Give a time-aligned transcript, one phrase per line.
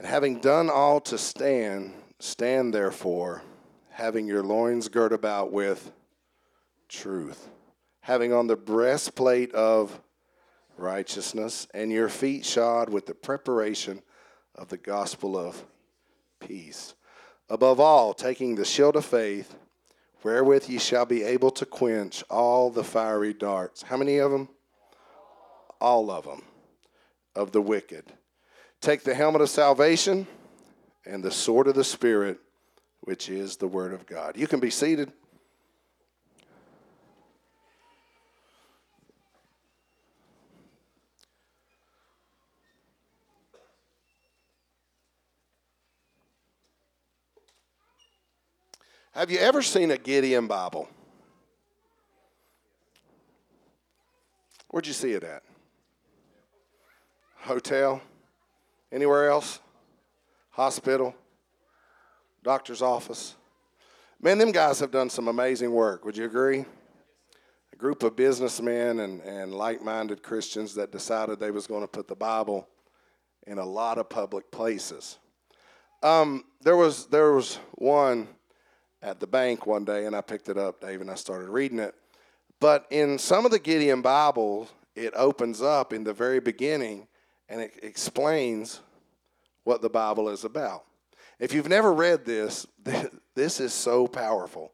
[0.00, 3.42] And having done all to stand, stand therefore,
[3.90, 5.92] having your loins girt about with
[6.88, 7.50] truth,
[8.00, 10.00] having on the breastplate of
[10.78, 14.00] righteousness, and your feet shod with the preparation
[14.54, 15.66] of the gospel of
[16.40, 16.94] peace.
[17.50, 19.54] Above all, taking the shield of faith,
[20.22, 23.82] wherewith ye shall be able to quench all the fiery darts.
[23.82, 24.48] How many of them?
[25.78, 26.40] All of them
[27.36, 28.14] of the wicked.
[28.80, 30.26] Take the helmet of salvation
[31.04, 32.40] and the sword of the Spirit,
[33.00, 34.38] which is the Word of God.
[34.38, 35.12] You can be seated.
[49.12, 50.88] Have you ever seen a Gideon Bible?
[54.68, 55.42] Where'd you see it at?
[57.40, 58.00] Hotel?
[58.92, 59.60] Anywhere else?
[60.50, 61.14] Hospital?
[62.42, 63.36] Doctor's office?
[64.20, 66.04] Man, them guys have done some amazing work.
[66.04, 66.64] Would you agree?
[67.72, 71.88] A group of businessmen and, and like minded Christians that decided they was going to
[71.88, 72.68] put the Bible
[73.46, 75.18] in a lot of public places.
[76.02, 78.28] Um, there was there was one
[79.02, 81.78] at the bank one day, and I picked it up, Dave, and I started reading
[81.78, 81.94] it.
[82.58, 87.06] But in some of the Gideon Bibles, it opens up in the very beginning
[87.50, 88.80] and it explains
[89.64, 90.84] what the Bible is about.
[91.38, 92.66] If you've never read this,
[93.34, 94.72] this is so powerful.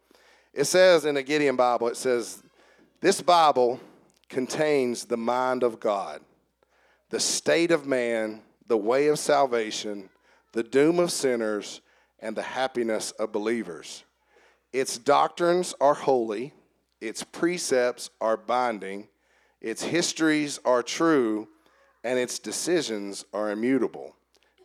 [0.53, 2.43] It says in the Gideon Bible, it says,
[3.01, 3.79] This Bible
[4.29, 6.21] contains the mind of God,
[7.11, 10.09] the state of man, the way of salvation,
[10.53, 11.81] the doom of sinners,
[12.19, 14.05] and the happiness of believers.
[14.73, 16.53] Its doctrines are holy,
[17.01, 19.07] its precepts are binding,
[19.61, 21.47] its histories are true,
[22.03, 24.16] and its decisions are immutable,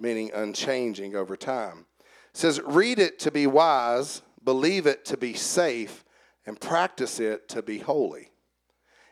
[0.01, 1.85] meaning unchanging over time.
[1.99, 6.03] It says, Read it to be wise, believe it to be safe,
[6.45, 8.31] and practice it to be holy.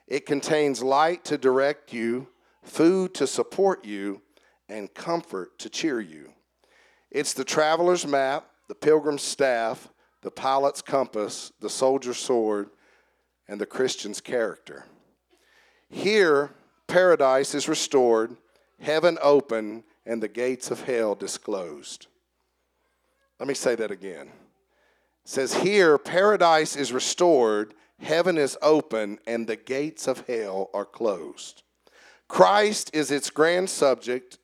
[0.08, 2.28] It contains light to direct you,
[2.64, 4.22] food to support you,
[4.68, 6.32] and comfort to cheer you.
[7.12, 9.90] It's the traveler's map, the pilgrim's staff,
[10.22, 12.70] the pilot's compass, the soldier's sword,
[13.48, 14.86] and the Christian's character.
[15.90, 16.52] Here,
[16.88, 18.36] paradise is restored,
[18.80, 22.08] heaven open, and the gates of hell disclosed.
[23.40, 24.28] Let me say that again.
[24.28, 30.84] It says, Here, paradise is restored, heaven is open, and the gates of hell are
[30.84, 31.62] closed.
[32.28, 34.40] Christ is its grand subject,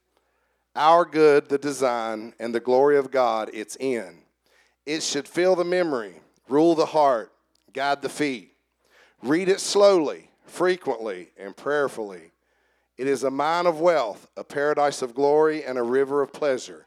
[0.76, 4.22] our good, the design, and the glory of God, its end.
[4.86, 7.32] It should fill the memory, rule the heart,
[7.74, 8.52] guide the feet.
[9.24, 12.34] Read it slowly, frequently, and prayerfully.
[12.97, 16.85] It is a mine of wealth, a paradise of glory, and a river of pleasure.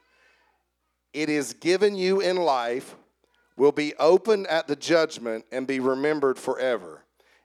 [1.13, 2.95] It is given you in life,
[3.57, 7.03] will be opened at the judgment, and be remembered forever.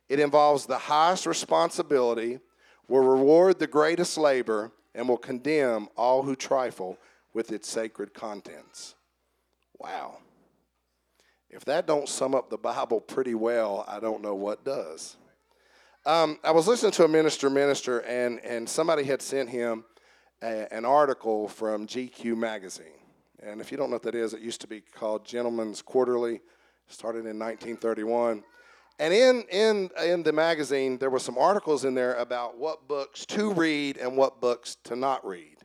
[0.09, 2.39] It involves the highest responsibility,
[2.89, 6.99] will reward the greatest labor, and will condemn all who trifle
[7.33, 8.95] with its sacred contents.
[9.79, 10.19] Wow.
[11.51, 15.17] If that don't sum up the Bible pretty well, I don't know what does.
[16.07, 19.85] Um, I was listening to a minister minister, and, and somebody had sent him
[20.43, 23.01] a, an article from GQ magazine.
[23.43, 26.43] And if you don't know what that is, it used to be called Gentleman's Quarterly,
[26.89, 28.45] started in 1931.
[28.99, 33.25] And in, in, in the magazine, there were some articles in there about what books
[33.27, 35.57] to read and what books to not read.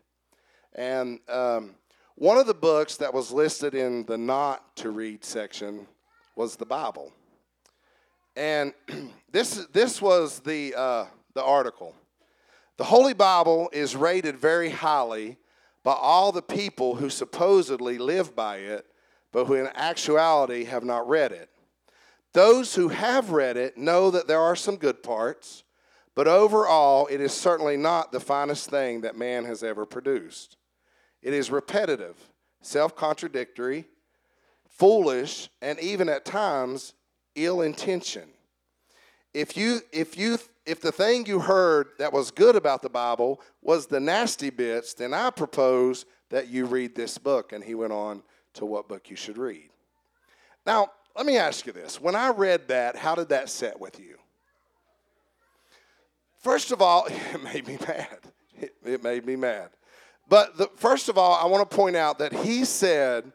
[0.74, 1.76] And um,
[2.16, 5.86] one of the books that was listed in the not to read section
[6.38, 7.12] was the Bible.
[8.40, 8.74] And
[9.32, 11.94] this, this was the, uh, the article.
[12.78, 15.38] The Holy Bible is rated very highly
[15.84, 18.86] by all the people who supposedly live by it,
[19.34, 21.50] but who in actuality have not read it.
[22.32, 25.66] Those who have read it know that there are some good parts,
[26.16, 30.56] but overall, it is certainly not the finest thing that man has ever produced.
[31.22, 32.16] It is repetitive,
[32.62, 33.90] self contradictory,
[34.70, 36.94] foolish, and even at times
[37.46, 38.32] ill intentioned.
[39.34, 43.42] If you if you if the thing you heard that was good about the Bible
[43.62, 47.54] was the nasty bits, then I propose that you read this book.
[47.54, 48.22] And he went on
[48.54, 49.70] to what book you should read.
[50.66, 52.00] Now, let me ask you this.
[52.00, 54.18] When I read that, how did that set with you?
[56.40, 58.20] First of all, it made me mad.
[58.60, 59.70] It, it made me mad.
[60.28, 63.32] But the, first of all, I want to point out that he said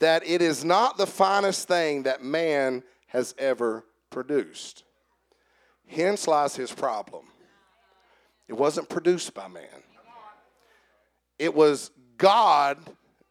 [0.00, 2.82] that it is not the finest thing that man
[3.14, 4.82] has ever produced.
[5.86, 7.26] Hence lies his problem.
[8.48, 9.82] It wasn't produced by man,
[11.38, 12.78] it was God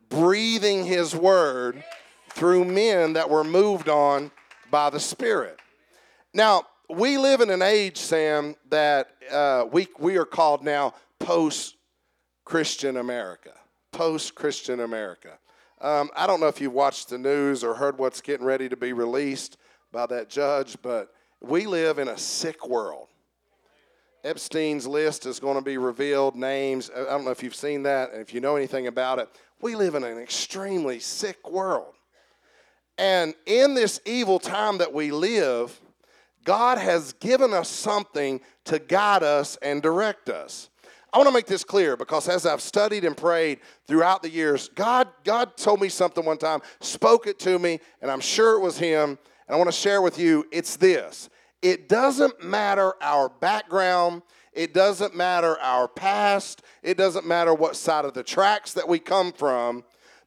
[0.10, 1.84] breathing his word
[2.30, 4.32] through men that were moved on
[4.72, 5.60] by the Spirit.
[6.34, 11.76] Now, we live in an age, Sam, that uh, we, we are called now post
[12.46, 13.54] Christian America.
[13.92, 15.40] Post Christian America.
[15.82, 18.78] Um, I don't know if you've watched the news or heard what's getting ready to
[18.78, 19.58] be released
[19.94, 23.08] by that judge, but we live in a sick world.
[24.26, 26.90] Epstein's list is going to be revealed, names.
[26.94, 29.30] I don't know if you've seen that, and if you know anything about it.
[29.62, 31.94] We live in an extremely sick world.
[32.98, 35.80] And in this evil time that we live,
[36.44, 40.70] God has given us something to guide us and direct us.
[41.14, 44.70] I want to make this clear because as I've studied and prayed throughout the years,
[44.70, 48.62] God, God told me something one time, spoke it to me, and I'm sure it
[48.62, 49.20] was Him.
[49.48, 51.30] And I want to share with you it's this
[51.62, 58.06] it doesn't matter our background, it doesn't matter our past, it doesn't matter what side
[58.06, 59.84] of the tracks that we come from.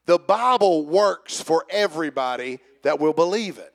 [0.07, 3.73] The Bible works for everybody that will believe it.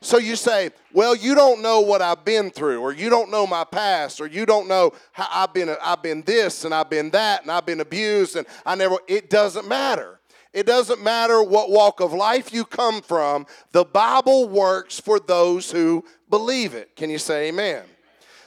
[0.00, 3.46] So you say, well, you don't know what I've been through, or you don't know
[3.46, 7.10] my past, or you don't know how I've been, I've been this and I've been
[7.10, 10.17] that and I've been abused and I never, it doesn't matter.
[10.58, 13.46] It doesn't matter what walk of life you come from.
[13.70, 16.96] The Bible works for those who believe it.
[16.96, 17.84] Can you say amen?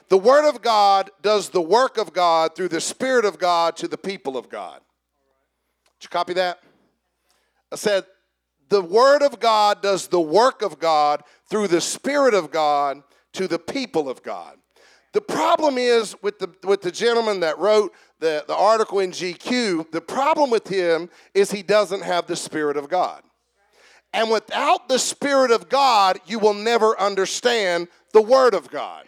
[0.10, 3.88] The Word of God does the work of God through the Spirit of God to
[3.88, 4.81] the people of God.
[6.02, 6.60] Did you copy that?
[7.72, 8.04] I said,
[8.68, 13.48] the Word of God does the work of God through the Spirit of God to
[13.48, 14.58] the people of God.
[15.13, 19.92] The problem is with the, with the gentleman that wrote the, the article in GQ,
[19.92, 23.22] the problem with him is he doesn't have the Spirit of God.
[24.13, 29.06] And without the Spirit of God, you will never understand the Word of God.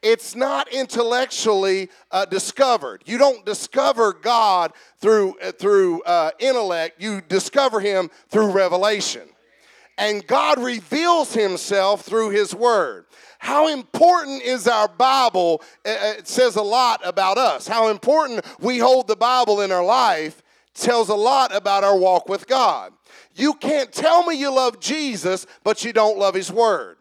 [0.00, 3.02] It's not intellectually uh, discovered.
[3.04, 9.28] You don't discover God through, uh, through uh, intellect, you discover Him through revelation.
[9.98, 13.04] And God reveals Himself through His Word.
[13.40, 15.62] How important is our Bible?
[15.84, 17.68] It says a lot about us.
[17.68, 20.42] How important we hold the Bible in our life
[20.74, 22.92] tells a lot about our walk with God.
[23.34, 26.96] You can't tell me you love Jesus, but you don't love His Word.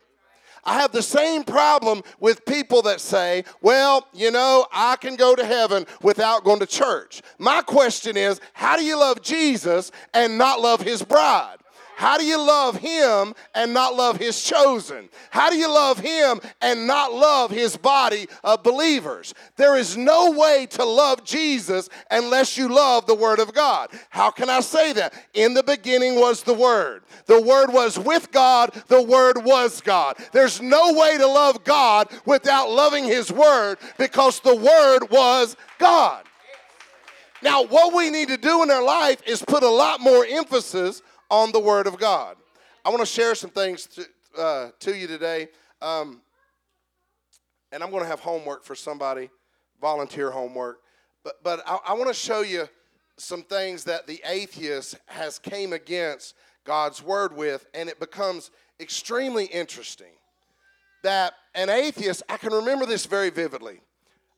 [0.64, 5.34] I have the same problem with people that say, well, you know, I can go
[5.34, 7.22] to heaven without going to church.
[7.38, 11.58] My question is, how do you love Jesus and not love His bride?
[11.98, 15.10] How do you love him and not love his chosen?
[15.32, 19.34] How do you love him and not love his body of believers?
[19.56, 23.90] There is no way to love Jesus unless you love the Word of God.
[24.12, 25.12] How can I say that?
[25.34, 27.02] In the beginning was the Word.
[27.26, 30.18] The Word was with God, the Word was God.
[30.34, 36.26] There's no way to love God without loving His Word because the Word was God.
[37.42, 41.02] Now, what we need to do in our life is put a lot more emphasis
[41.30, 42.38] on the Word of God.
[42.86, 44.06] I want to share some things to,
[44.42, 45.50] uh, to you today.
[45.82, 46.22] Um,
[47.72, 49.30] and I'm going to have homework for somebody,
[49.82, 50.80] volunteer homework.
[51.24, 52.70] But, but I, I want to show you
[53.18, 59.46] some things that the atheist has came against God's Word with, and it becomes extremely
[59.46, 60.14] interesting.
[61.04, 63.82] That an atheist, I can remember this very vividly.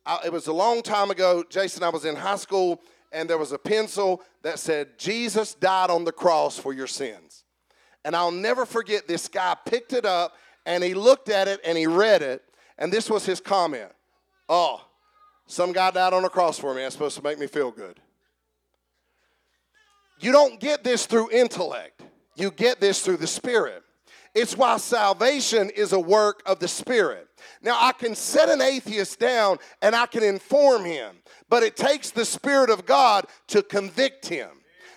[0.05, 1.43] I, it was a long time ago.
[1.49, 5.89] Jason, I was in high school and there was a pencil that said, Jesus died
[5.89, 7.43] on the cross for your sins.
[8.05, 11.77] And I'll never forget this guy picked it up and he looked at it and
[11.77, 12.43] he read it.
[12.77, 13.91] And this was his comment
[14.47, 14.83] Oh,
[15.45, 16.81] some guy died on the cross for me.
[16.81, 17.99] That's supposed to make me feel good.
[20.19, 22.01] You don't get this through intellect,
[22.35, 23.83] you get this through the Spirit.
[24.35, 27.28] It's why salvation is a work of the Spirit.
[27.61, 31.15] Now, I can set an atheist down and I can inform him
[31.49, 34.49] but it takes the Spirit of God to convict him.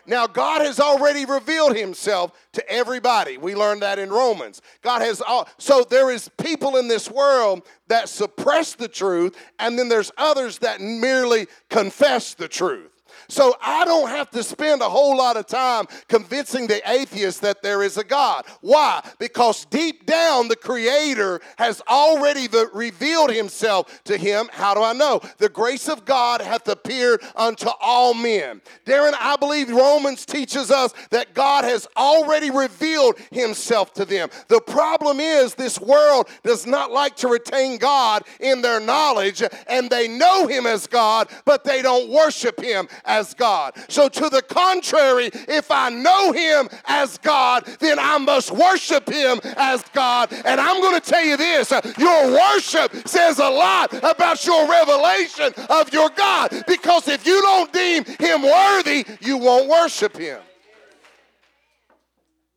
[0.05, 3.39] Now, God has already revealed himself to everybody.
[3.39, 4.61] We learned that in Romans.
[4.83, 9.79] God has all, so there is people in this world that suppress the truth, and
[9.79, 12.92] then there's others that merely confess the truth.
[13.33, 17.63] So I don't have to spend a whole lot of time convincing the atheist that
[17.63, 18.45] there is a God.
[18.61, 19.03] Why?
[19.19, 24.51] Because deep down, the Creator has already revealed Himself to him.
[24.53, 25.23] How do I know?
[25.39, 28.61] The grace of God hath appeared unto all men.
[28.85, 34.29] Darren, I believe Romans teaches us that God has already revealed Himself to them.
[34.49, 39.89] The problem is, this world does not like to retain God in their knowledge, and
[39.89, 43.75] they know Him as God, but they don't worship Him as as God.
[43.89, 49.41] So, to the contrary, if I know Him as God, then I must worship Him
[49.57, 50.33] as God.
[50.45, 55.53] And I'm going to tell you this your worship says a lot about your revelation
[55.71, 56.51] of your God.
[56.67, 60.41] Because if you don't deem Him worthy, you won't worship Him.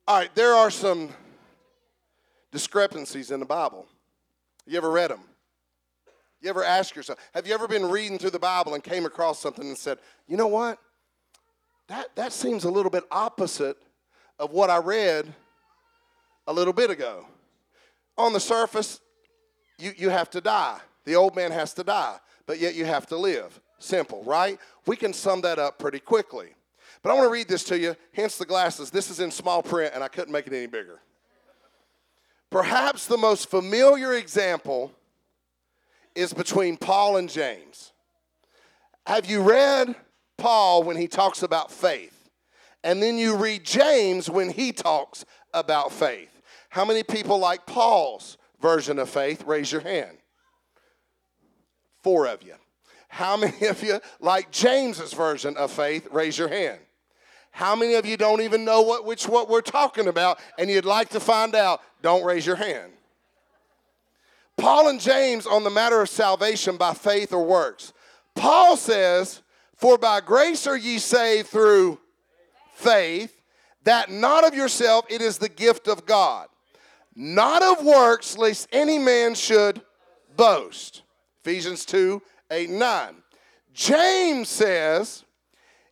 [0.08, 1.10] All right, there are some
[2.52, 3.86] discrepancies in the Bible.
[4.66, 5.20] You ever read them?
[6.40, 9.40] You ever ask yourself, have you ever been reading through the Bible and came across
[9.40, 10.78] something and said, you know what?
[11.88, 13.76] That, that seems a little bit opposite
[14.38, 15.32] of what I read
[16.46, 17.26] a little bit ago.
[18.18, 19.00] On the surface,
[19.78, 20.78] you, you have to die.
[21.04, 23.60] The old man has to die, but yet you have to live.
[23.78, 24.58] Simple, right?
[24.86, 26.48] We can sum that up pretty quickly.
[27.02, 28.90] But I want to read this to you, hence the glasses.
[28.90, 31.00] This is in small print, and I couldn't make it any bigger.
[32.50, 34.92] Perhaps the most familiar example
[36.16, 37.92] is between Paul and James.
[39.06, 39.94] Have you read
[40.38, 42.28] Paul when he talks about faith?
[42.82, 46.40] And then you read James when he talks about faith.
[46.70, 49.44] How many people like Paul's version of faith?
[49.44, 50.18] Raise your hand.
[52.02, 52.54] Four of you.
[53.08, 56.08] How many of you like James's version of faith?
[56.10, 56.80] Raise your hand.
[57.50, 60.84] How many of you don't even know what which what we're talking about and you'd
[60.84, 61.80] like to find out?
[62.02, 62.92] Don't raise your hand.
[64.56, 67.92] Paul and James on the matter of salvation by faith or works.
[68.34, 69.42] Paul says,
[69.76, 71.98] For by grace are ye saved through
[72.74, 73.42] faith,
[73.84, 76.48] that not of yourself, it is the gift of God,
[77.14, 79.80] not of works, lest any man should
[80.36, 81.02] boast.
[81.42, 82.20] Ephesians 2
[82.50, 83.14] 8 9.
[83.72, 85.24] James says,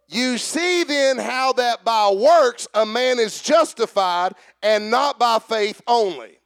[0.09, 5.83] You see then how that by works a man is justified and not by faith
[5.87, 6.38] only.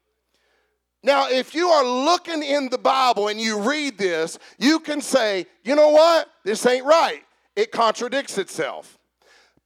[1.02, 5.46] Now, if you are looking in the Bible and you read this, you can say,
[5.62, 6.28] you know what?
[6.44, 7.22] This ain't right.
[7.54, 8.98] It contradicts itself.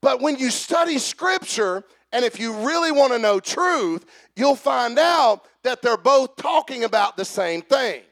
[0.02, 4.04] But when you study Scripture, and if you really want to know truth,
[4.36, 8.02] you'll find out that they're both talking about the same thing.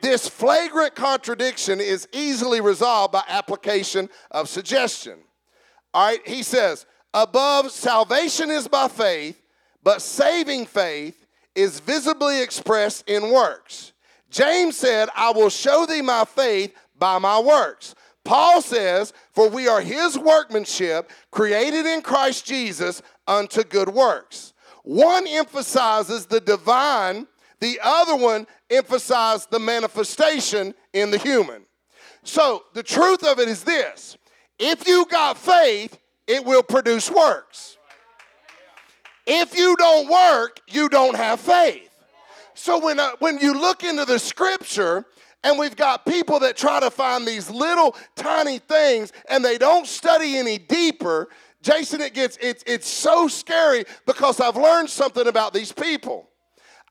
[0.00, 5.18] This flagrant contradiction is easily resolved by application of suggestion.
[5.92, 9.40] All right, he says, above salvation is by faith,
[9.82, 11.17] but saving faith
[11.58, 13.92] is visibly expressed in works.
[14.30, 17.94] James said, I will show thee my faith by my works.
[18.24, 24.52] Paul says, For we are his workmanship, created in Christ Jesus unto good works.
[24.84, 27.26] One emphasizes the divine,
[27.60, 31.64] the other one emphasizes the manifestation in the human.
[32.22, 34.16] So the truth of it is this
[34.58, 37.77] if you got faith, it will produce works.
[39.30, 41.90] If you don't work, you don't have faith.
[42.54, 45.04] So when, uh, when you look into the scripture,
[45.44, 49.86] and we've got people that try to find these little tiny things and they don't
[49.86, 51.28] study any deeper.
[51.62, 56.30] Jason, it gets it's it's so scary because I've learned something about these people.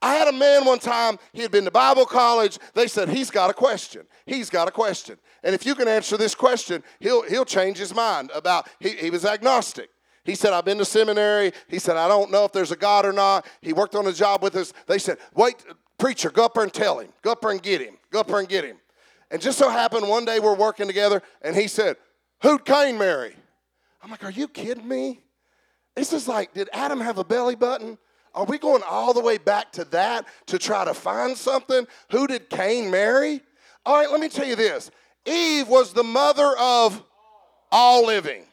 [0.01, 2.60] I had a man one time, he had been to Bible college.
[2.75, 4.06] They said, he's got a question.
[4.27, 5.17] He's got a question.
[5.44, 9.10] And if you can answer this question, he'll he'll change his mind about he, he
[9.10, 9.89] was agnostic.
[10.27, 11.53] He said, I've been to seminary.
[11.69, 13.48] He said, I don't know if there's a God or not.
[13.62, 14.74] He worked on a job with us.
[14.86, 15.55] They said, wait,
[15.98, 17.07] preacher, go up there and tell him.
[17.22, 17.98] Go up there and get him.
[18.12, 18.75] Go up there and get him.
[19.31, 21.96] And just so happened one day we're working together and he said,
[22.41, 23.36] Who'd Cain marry?
[24.03, 25.22] I'm like, Are you kidding me?
[25.96, 27.98] This is like, did Adam have a belly button?
[28.36, 31.88] Are we going all the way back to that to try to find something?
[32.12, 33.41] Who did Cain marry?
[33.86, 34.91] All right, let me tell you this
[35.25, 37.01] Eve was the mother of
[37.72, 38.43] all living.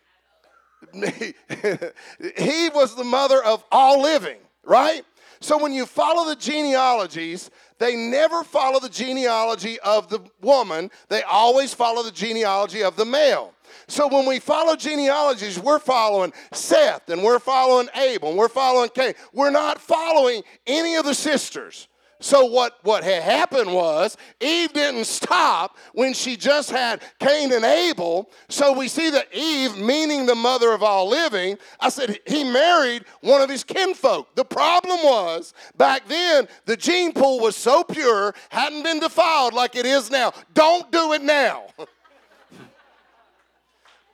[0.94, 5.02] he was the mother of all living, right?
[5.40, 11.22] So when you follow the genealogies, they never follow the genealogy of the woman, they
[11.22, 13.52] always follow the genealogy of the male.
[13.88, 18.88] So when we follow genealogies, we're following Seth and we're following Abel and we're following
[18.90, 19.14] Cain.
[19.32, 21.88] We're not following any of the sisters.
[22.24, 27.66] So what, what had happened was Eve didn't stop when she just had Cain and
[27.66, 28.30] Abel.
[28.48, 33.04] So we see that Eve, meaning the mother of all living, I said he married
[33.20, 34.34] one of his kinfolk.
[34.36, 39.76] The problem was back then the gene pool was so pure, hadn't been defiled like
[39.76, 40.32] it is now.
[40.54, 41.66] Don't do it now.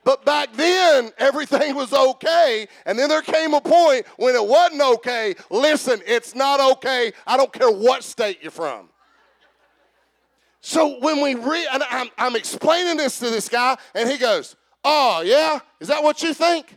[0.03, 2.67] But back then, everything was okay.
[2.87, 5.35] And then there came a point when it wasn't okay.
[5.51, 7.13] Listen, it's not okay.
[7.27, 8.89] I don't care what state you're from.
[10.63, 14.57] So when we read, and I'm, I'm explaining this to this guy, and he goes,
[14.85, 15.59] Oh, yeah?
[15.79, 16.77] Is that what you think?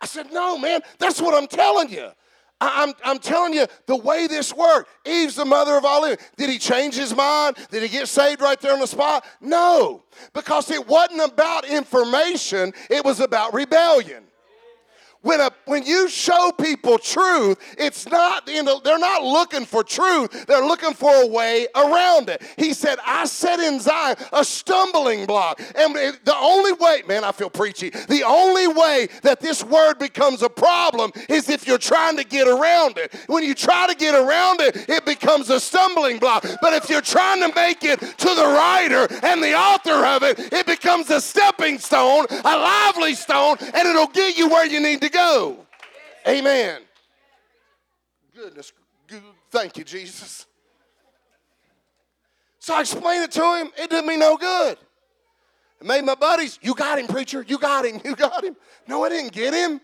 [0.00, 2.10] I said, No, man, that's what I'm telling you.
[2.62, 6.24] I'm, I'm telling you, the way this worked, Eve's the mother of all living.
[6.36, 7.56] Did he change his mind?
[7.70, 9.24] Did he get saved right there on the spot?
[9.40, 14.24] No, because it wasn't about information, it was about rebellion.
[15.22, 19.82] When, a, when you show people truth, it's not, you know, they're not looking for
[19.82, 20.46] truth.
[20.46, 22.42] They're looking for a way around it.
[22.56, 25.60] He said, I set in Zion a stumbling block.
[25.76, 27.90] And the only way, man, I feel preachy.
[27.90, 32.48] The only way that this word becomes a problem is if you're trying to get
[32.48, 33.14] around it.
[33.26, 36.44] When you try to get around it, it becomes a stumbling block.
[36.60, 40.52] But if you're trying to make it to the writer and the author of it,
[40.52, 45.00] it becomes a stepping stone, a lively stone, and it'll get you where you need
[45.00, 45.66] to go.
[46.26, 46.82] Amen.
[48.34, 48.72] Goodness,
[49.50, 50.46] thank you, Jesus.
[52.58, 53.70] So I explained it to him.
[53.76, 54.78] It did me no good.
[55.80, 57.44] It made my buddies, you got him, preacher.
[57.46, 58.00] You got him.
[58.04, 58.56] You got him.
[58.86, 59.80] No, I didn't get him.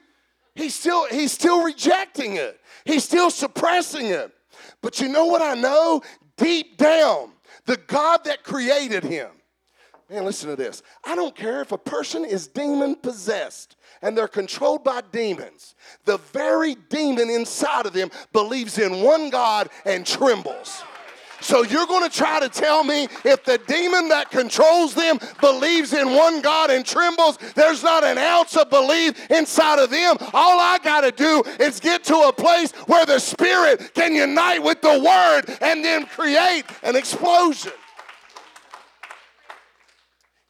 [0.55, 2.61] He's still, he's still rejecting it.
[2.85, 4.33] He's still suppressing it.
[4.81, 6.03] But you know what I know?
[6.37, 7.33] Deep down,
[7.67, 9.31] the God that created him.
[10.09, 10.83] Man, listen to this.
[11.05, 15.75] I don't care if a person is demon possessed and they're controlled by demons.
[16.05, 20.83] The very demon inside of them believes in one God and trembles.
[21.41, 25.93] So you're going to try to tell me if the demon that controls them believes
[25.93, 30.17] in one God and trembles, there's not an ounce of belief inside of them.
[30.35, 34.63] All I got to do is get to a place where the Spirit can unite
[34.63, 37.73] with the Word and then create an explosion.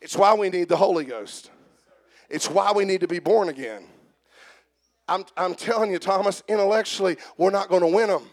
[0.01, 1.51] It's why we need the Holy Ghost.
[2.29, 3.85] It's why we need to be born again.
[5.09, 8.29] I'm, I'm telling you, Thomas, intellectually, we're not going to win them.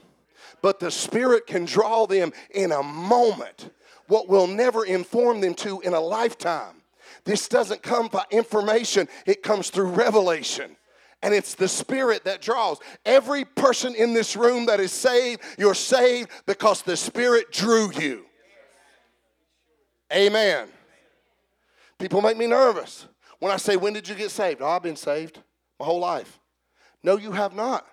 [0.61, 3.69] But the Spirit can draw them in a moment,
[4.07, 6.81] what we'll never inform them to in a lifetime.
[7.23, 10.75] This doesn't come by information, it comes through revelation.
[11.21, 12.77] And it's the Spirit that draws.
[13.05, 18.25] Every person in this room that is saved, you're saved because the Spirit drew you.
[20.13, 20.67] Amen.
[21.97, 23.07] People make me nervous.
[23.39, 24.61] When I say, When did you get saved?
[24.61, 25.39] Oh, I've been saved
[25.79, 26.39] my whole life.
[27.03, 27.85] No, you have not.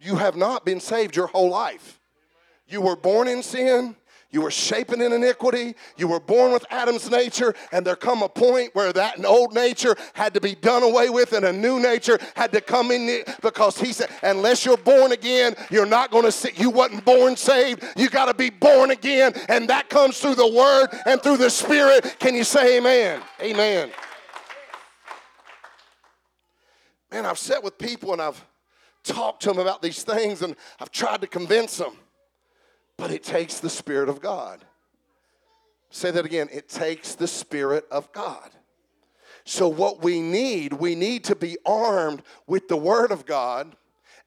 [0.00, 2.00] You have not been saved your whole life.
[2.66, 3.96] You were born in sin.
[4.32, 5.74] You were shapen in iniquity.
[5.98, 9.94] You were born with Adam's nature, and there come a point where that old nature
[10.14, 13.78] had to be done away with, and a new nature had to come in because
[13.78, 16.50] he said, unless you're born again, you're not going to see.
[16.56, 17.84] You wasn't born saved.
[17.94, 21.50] You got to be born again, and that comes through the Word and through the
[21.50, 22.16] Spirit.
[22.18, 23.20] Can you say Amen?
[23.40, 23.90] Amen.
[27.10, 28.42] Man, I've sat with people and I've
[29.04, 31.98] talked to them about these things, and I've tried to convince them.
[33.02, 34.64] But it takes the Spirit of God.
[35.90, 36.48] Say that again.
[36.52, 38.48] It takes the Spirit of God.
[39.44, 43.74] So, what we need, we need to be armed with the Word of God,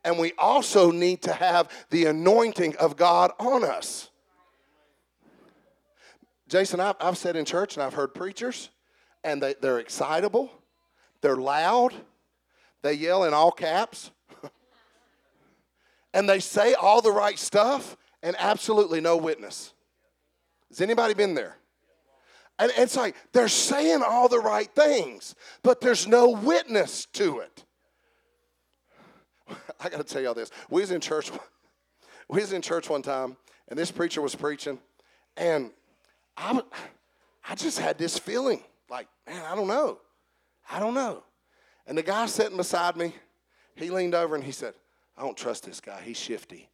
[0.03, 4.09] and we also need to have the anointing of God on us.
[6.49, 8.71] Jason, I've, I've said in church and I've heard preachers,
[9.23, 10.51] and they, they're excitable,
[11.21, 11.93] they're loud,
[12.81, 14.11] they yell in all caps,
[16.13, 19.71] and they say all the right stuff, and absolutely no witness.
[20.69, 21.55] Has anybody been there?
[22.57, 27.63] And it's like they're saying all the right things, but there's no witness to it.
[29.79, 30.49] I got to tell y'all this.
[30.71, 31.31] We was in church.
[32.27, 33.38] We was in church one time,
[33.69, 34.79] and this preacher was preaching,
[35.38, 35.69] and
[36.35, 36.59] I,
[37.47, 39.99] I just had this feeling like, man, I don't know,
[40.71, 41.21] I don't know.
[41.85, 43.13] And the guy sitting beside me,
[43.75, 44.73] he leaned over and he said,
[45.15, 46.01] I don't trust this guy.
[46.01, 46.67] He's shifty.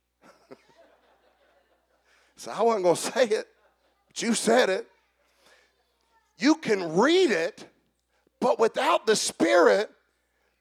[2.42, 3.48] So I wasn't going to say it,
[4.08, 4.88] but you said it.
[6.40, 7.64] You can read it,
[8.40, 9.92] but without the Spirit,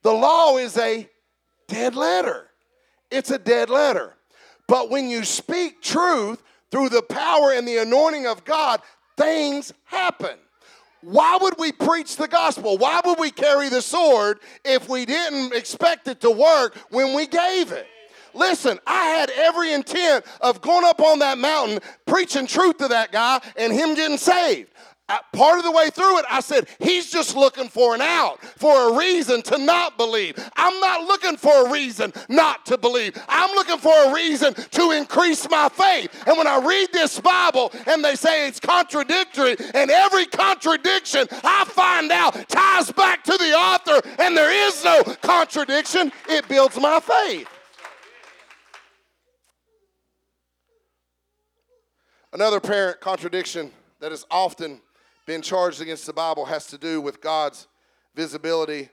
[0.03, 1.09] the law is a
[1.69, 2.49] dead letter.
[3.11, 4.15] It's a dead letter.
[4.69, 8.83] But when you speak truth through the power and the anointing of God,
[9.17, 10.37] things happen.
[11.01, 12.77] Why would we preach the gospel?
[12.77, 17.27] Why would we carry the sword if we didn't expect it to work when we
[17.27, 17.87] gave it?
[18.35, 23.13] Listen, I had every intent of going up on that mountain, preaching truth to that
[23.13, 24.71] guy, and him getting saved.
[25.33, 28.91] Part of the way through it, I said, He's just looking for an out, for
[28.91, 30.35] a reason to not believe.
[30.57, 33.21] I'm not looking for a reason not to believe.
[33.29, 36.11] I'm looking for a reason to increase my faith.
[36.27, 41.65] And when I read this Bible and they say it's contradictory, and every contradiction I
[41.65, 47.01] find out ties back to the author, and there is no contradiction, it builds my
[47.01, 47.49] faith.
[52.33, 54.81] Another apparent contradiction that has often
[55.27, 57.67] been charged against the Bible has to do with God's
[58.15, 58.89] visibility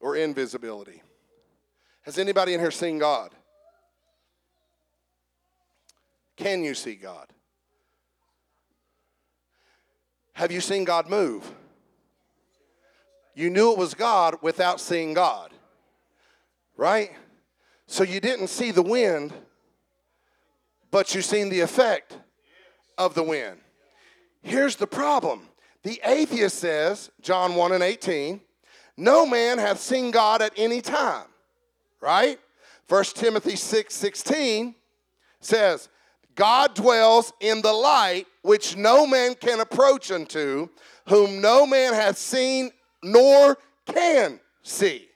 [0.00, 1.02] or invisibility.
[2.02, 3.30] Has anybody in here seen God?
[6.36, 7.26] Can you see God?
[10.32, 11.52] Have you seen God move?
[13.34, 15.52] You knew it was God without seeing God.
[16.76, 17.10] Right?
[17.86, 19.34] So you didn't see the wind,
[20.90, 22.16] but you've seen the effect
[22.98, 23.58] of the wind.
[24.42, 25.42] Here's the problem.
[25.82, 28.40] The atheist says, John 1 and 18,
[28.96, 31.26] no man hath seen God at any time.
[32.00, 32.38] Right?
[32.88, 34.74] 1 Timothy 6 16
[35.40, 35.88] says,
[36.34, 40.68] God dwells in the light which no man can approach unto,
[41.08, 42.70] whom no man hath seen
[43.02, 45.09] nor can see.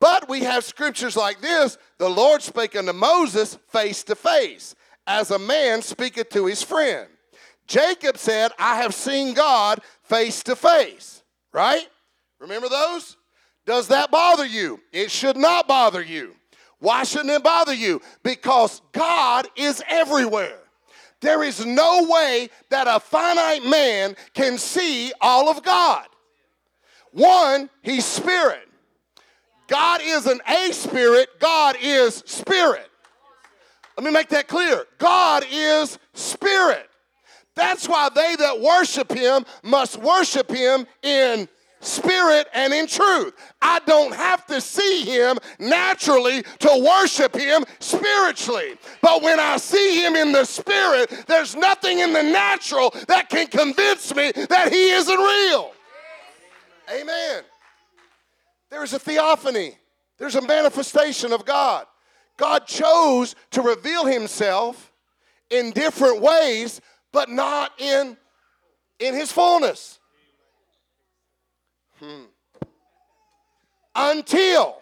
[0.00, 4.74] But we have scriptures like this the Lord spake unto Moses face to face,
[5.06, 7.08] as a man speaketh to his friend.
[7.66, 11.86] Jacob said, I have seen God face to face, right?
[12.40, 13.16] Remember those?
[13.66, 14.80] Does that bother you?
[14.92, 16.34] It should not bother you.
[16.78, 18.00] Why shouldn't it bother you?
[18.22, 20.58] Because God is everywhere.
[21.20, 26.06] There is no way that a finite man can see all of God.
[27.10, 28.67] One, he's spirit.
[29.68, 32.90] God isn't a spirit, God is spirit.
[33.96, 34.84] Let me make that clear.
[34.98, 36.88] God is spirit.
[37.54, 41.48] That's why they that worship him must worship him in
[41.80, 43.34] spirit and in truth.
[43.60, 48.76] I don't have to see him naturally to worship him spiritually.
[49.02, 53.48] But when I see him in the spirit, there's nothing in the natural that can
[53.48, 55.72] convince me that he isn't real.
[56.90, 57.42] Amen.
[58.70, 59.76] There's a theophany,
[60.18, 61.86] there's a manifestation of God.
[62.36, 64.92] God chose to reveal himself
[65.50, 66.80] in different ways,
[67.12, 68.16] but not in,
[68.98, 69.98] in his fullness.
[71.98, 72.24] Hmm.
[73.94, 74.80] Until,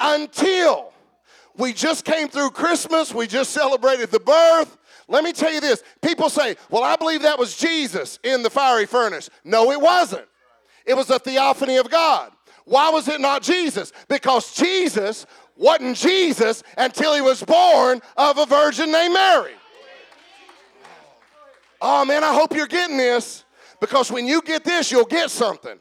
[0.00, 0.92] until
[1.56, 4.76] we just came through Christmas, we just celebrated the birth.
[5.06, 8.50] Let me tell you this people say, Well, I believe that was Jesus in the
[8.50, 9.30] fiery furnace.
[9.44, 10.26] No, it wasn't.
[10.86, 12.32] It was a theophany of God.
[12.64, 13.92] Why was it not Jesus?
[14.08, 19.52] Because Jesus wasn't Jesus until he was born of a virgin named Mary.
[21.80, 23.44] Oh man, I hope you're getting this.
[23.80, 25.78] Because when you get this, you'll get something.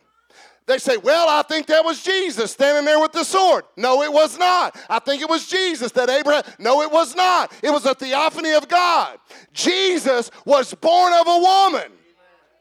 [0.65, 3.65] They say, Well, I think that was Jesus standing there with the sword.
[3.77, 4.77] No, it was not.
[4.89, 6.43] I think it was Jesus that Abraham.
[6.59, 7.53] No, it was not.
[7.63, 9.17] It was a theophany of God.
[9.53, 11.91] Jesus was born of a woman.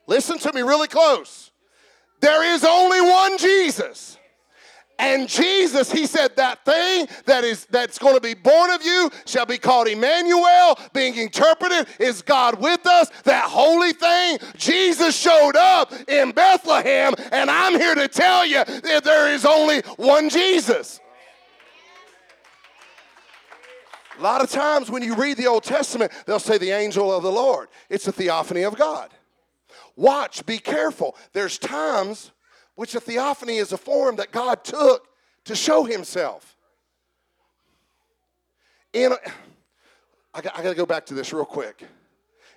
[0.07, 1.44] Listen to me really close.
[2.21, 4.19] There is only one Jesus.
[4.99, 9.11] And Jesus, he said, that thing that is that's going to be born of you
[9.27, 13.11] shall be called Emmanuel, being interpreted is God with us.
[13.25, 19.03] That holy thing, Jesus showed up in Bethlehem, and I'm here to tell you that
[19.03, 21.01] there is only one Jesus.
[24.17, 27.25] A lot of times when you read the Old Testament, they'll say the angel of
[27.25, 27.69] the Lord.
[27.91, 29.11] It's a theophany of God.
[29.97, 31.17] Watch, be careful.
[31.33, 32.33] There's times
[32.75, 35.07] which a theophany is a form that God took
[35.45, 36.57] to show himself.
[38.93, 39.17] In a,
[40.33, 41.85] I, got, I got to go back to this real quick.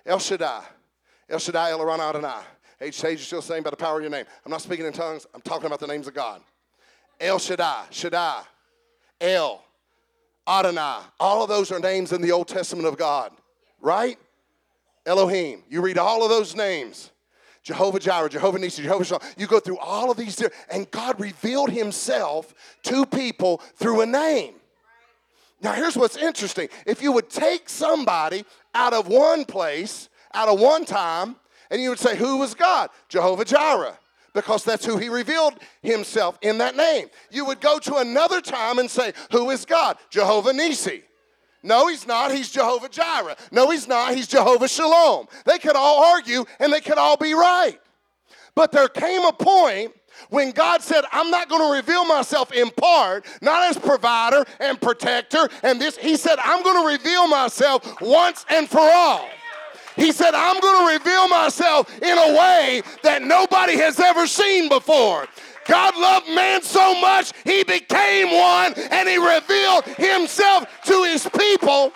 [0.06, 0.62] El Shaddai.
[1.28, 2.42] El Shaddai, El Elyon Adonai.
[2.80, 4.24] Age sage, you're still saying by the power of your name.
[4.44, 5.26] I'm not speaking in tongues.
[5.34, 6.40] I'm talking about the names of God.
[7.20, 8.42] El Shaddai, Shaddai,
[9.20, 9.62] El,
[10.46, 11.00] Adonai.
[11.18, 13.32] All of those are names in the Old Testament of God,
[13.80, 14.16] right?
[15.04, 15.64] Elohim.
[15.68, 17.10] You read all of those names.
[17.68, 19.20] Jehovah Jireh, Jehovah Nissi, Jehovah Shalom.
[19.36, 22.54] You go through all of these, and God revealed Himself
[22.84, 24.54] to people through a name.
[25.60, 26.70] Now, here's what's interesting.
[26.86, 31.36] If you would take somebody out of one place, out of one time,
[31.70, 32.88] and you would say, Who was God?
[33.10, 33.98] Jehovah Jireh,
[34.32, 35.52] because that's who He revealed
[35.82, 37.08] Himself in that name.
[37.30, 39.98] You would go to another time and say, Who is God?
[40.08, 41.02] Jehovah Nissi.
[41.62, 42.32] No, he's not.
[42.32, 43.36] He's Jehovah Jireh.
[43.50, 44.14] No, he's not.
[44.14, 45.26] He's Jehovah Shalom.
[45.44, 47.78] They could all argue and they could all be right.
[48.54, 49.92] But there came a point
[50.30, 54.80] when God said, I'm not going to reveal myself in part, not as provider and
[54.80, 59.28] protector, and this, He said, I'm going to reveal myself once and for all.
[59.96, 64.68] He said, I'm going to reveal myself in a way that nobody has ever seen
[64.68, 65.26] before.
[65.68, 71.92] God loved man so much, he became one and he revealed himself to his people.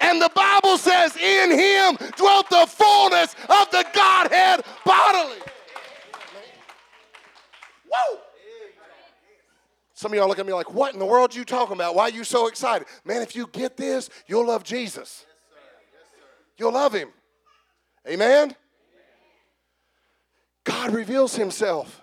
[0.00, 5.38] And the Bible says, in him dwelt the fullness of the Godhead bodily.
[7.90, 8.20] Whoa!
[9.92, 11.94] Some of y'all look at me like, what in the world are you talking about?
[11.94, 12.88] Why are you so excited?
[13.04, 15.26] Man, if you get this, you'll love Jesus.
[16.56, 17.10] You'll love him.
[18.08, 18.54] Amen?
[20.64, 22.00] God reveals himself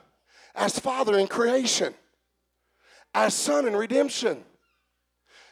[0.57, 1.93] as Father in creation,
[3.13, 4.43] as Son in redemption.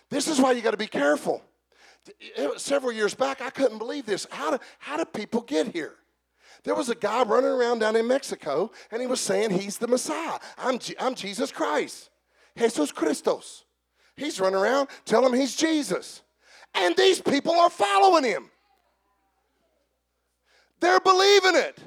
[0.10, 1.42] This is why you got to be careful.
[2.58, 4.28] Several years back, I couldn't believe this.
[4.30, 5.94] How do, how do people get here?
[6.64, 9.88] There was a guy running around down in Mexico, and he was saying he's the
[9.88, 10.40] Messiah.
[10.58, 12.10] I'm, Je- I'm Jesus Christ.
[12.58, 13.66] Jesus Christos.
[14.18, 16.22] He's running around telling him he's Jesus.
[16.74, 18.50] And these people are following him.
[20.80, 21.80] They're believing it.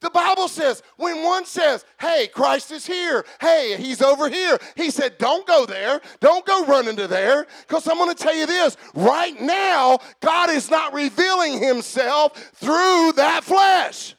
[0.00, 3.24] The Bible says when one says, Hey, Christ is here.
[3.40, 4.58] Hey, he's over here.
[4.76, 6.00] He said, Don't go there.
[6.20, 7.46] Don't go running to there.
[7.66, 13.12] Because I'm going to tell you this right now, God is not revealing himself through
[13.16, 14.14] that flesh.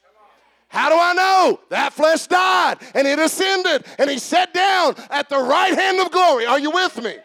[0.68, 1.60] How do I know?
[1.70, 6.12] That flesh died and it ascended and he sat down at the right hand of
[6.12, 6.46] glory.
[6.46, 7.16] Are you with me?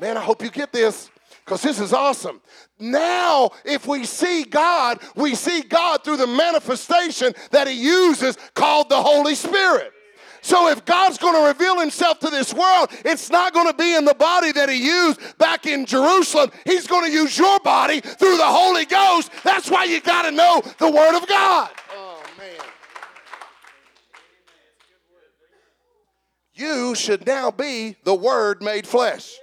[0.00, 1.10] Man, I hope you get this
[1.44, 2.40] because this is awesome.
[2.78, 8.88] Now, if we see God, we see God through the manifestation that He uses called
[8.88, 9.92] the Holy Spirit.
[10.42, 13.94] So if God's going to reveal himself to this world, it's not going to be
[13.94, 16.50] in the body that he used back in Jerusalem.
[16.64, 19.30] He's going to use your body through the Holy Ghost.
[19.44, 21.70] That's why you got to know the word of God.
[21.94, 22.56] Oh man.
[26.54, 29.36] You should now be the word made flesh.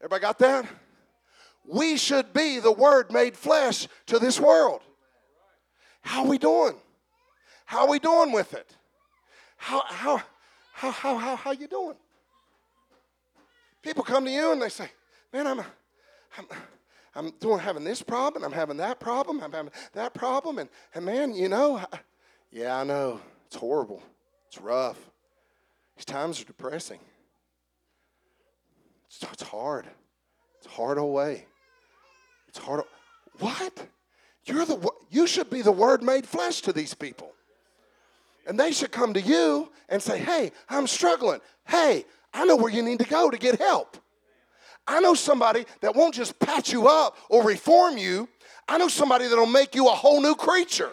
[0.00, 0.66] Everybody got that?
[1.66, 4.80] We should be the word made flesh to this world.
[6.00, 6.74] How we doing?
[7.66, 8.74] How we doing with it?
[9.56, 10.22] How how
[10.72, 11.96] how how how, how you doing?
[13.82, 14.90] People come to you and they say,
[15.32, 15.60] "Man, I'm
[16.38, 16.46] I'm
[17.14, 21.04] I'm doing having this problem, I'm having that problem, I'm having that problem, and and
[21.04, 21.98] man, you know, I,
[22.50, 24.02] yeah, I know it's horrible,
[24.48, 24.98] it's rough.
[25.96, 27.00] These times are depressing.
[29.10, 29.86] It's, it's hard.
[30.58, 31.46] It's hard away.
[32.48, 32.82] It's hard.
[33.40, 33.86] What?
[34.44, 37.32] You're the you should be the word made flesh to these people.
[38.46, 41.40] And they should come to you and say, "Hey, I'm struggling.
[41.66, 43.96] Hey, I know where you need to go to get help.
[44.86, 48.28] I know somebody that won't just patch you up or reform you.
[48.68, 50.90] I know somebody that'll make you a whole new creature."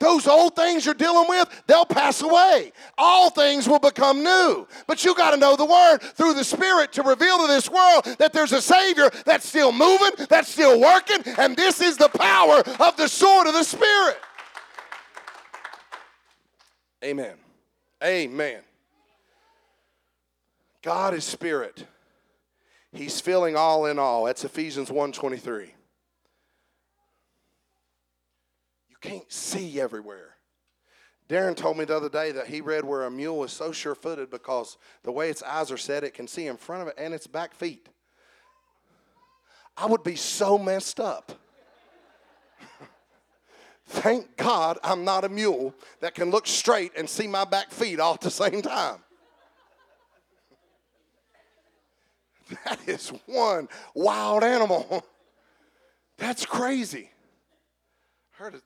[0.00, 2.72] Those old things you're dealing with, they'll pass away.
[2.96, 4.66] All things will become new.
[4.86, 8.04] But you got to know the Word through the Spirit to reveal to this world
[8.18, 12.62] that there's a Savior that's still moving, that's still working, and this is the power
[12.80, 14.18] of the sword of the Spirit.
[17.04, 17.36] Amen.
[18.02, 18.60] Amen.
[20.82, 21.86] God is Spirit.
[22.92, 24.24] He's filling all in all.
[24.24, 25.74] That's Ephesians 1:23.
[29.02, 30.34] You can't see everywhere.
[31.28, 33.94] Darren told me the other day that he read where a mule is so sure
[33.94, 36.94] footed because the way its eyes are set, it can see in front of it
[36.96, 37.88] and its back feet.
[39.76, 41.30] I would be so messed up.
[43.86, 48.00] Thank God I'm not a mule that can look straight and see my back feet
[48.00, 48.98] all at the same time.
[52.64, 55.04] That is one wild animal.
[56.16, 57.10] That's crazy.
[58.30, 58.60] Heard a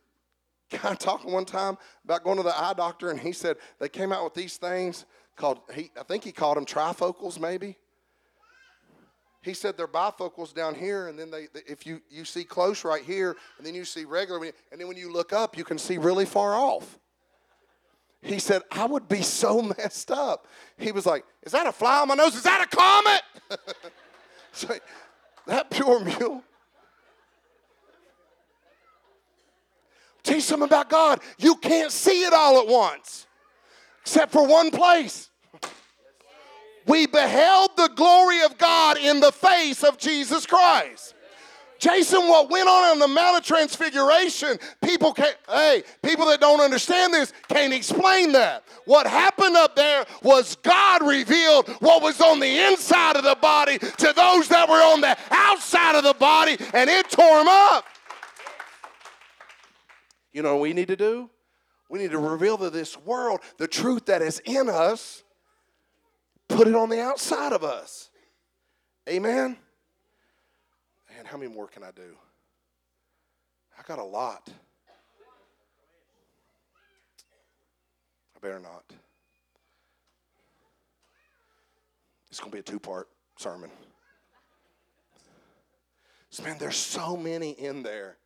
[0.79, 4.13] guy talking one time about going to the eye doctor, and he said they came
[4.13, 5.05] out with these things
[5.37, 7.77] called, he, I think he called them trifocals, maybe.
[9.43, 13.03] He said they're bifocals down here, and then they, if you, you see close right
[13.03, 15.99] here, and then you see regular, and then when you look up, you can see
[15.99, 16.99] really far off.
[18.21, 20.47] He said, I would be so messed up.
[20.79, 22.37] He was like, Is that a fly on my nose?
[22.37, 23.61] Is that a comet?
[24.53, 24.75] so,
[25.47, 26.45] that pure mule
[30.43, 31.21] you something about God.
[31.39, 33.27] You can't see it all at once,
[34.03, 35.31] except for one place.
[36.87, 41.15] We beheld the glory of God in the face of Jesus Christ.
[41.79, 46.61] Jason, what went on on the Mount of Transfiguration, people can't, hey, people that don't
[46.61, 48.63] understand this can't explain that.
[48.85, 53.79] What happened up there was God revealed what was on the inside of the body
[53.79, 57.85] to those that were on the outside of the body, and it tore them up.
[60.33, 61.31] You know what we need to do?
[61.91, 65.23] We need to reveal to this world the truth that is in us,
[66.49, 68.11] put it on the outside of us.
[69.09, 69.59] Amen?
[71.19, 72.17] And how many more can I do?
[73.79, 74.49] I got a lot.
[78.35, 78.85] I better not.
[82.31, 83.71] It's going to be a two part sermon.
[86.31, 88.17] So, man, there's so many in there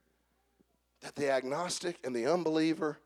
[1.06, 2.98] that the agnostic and the unbeliever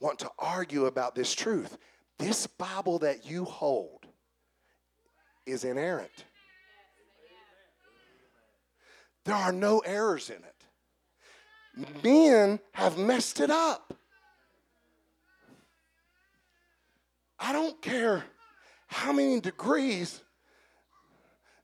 [0.00, 1.76] want to argue about this truth.
[2.18, 4.06] This Bible that you hold
[5.44, 6.24] is inerrant.
[9.26, 12.00] There are no errors in it.
[12.02, 13.94] Men have messed it up.
[17.38, 18.24] I don't care
[18.86, 20.22] how many degrees